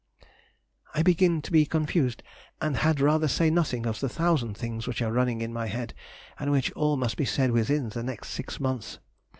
[0.95, 2.23] I begin to be confused,
[2.59, 5.93] and had rather say nothing of the thousand things which are running in my head,
[6.39, 8.97] and which all must be said within the next six months.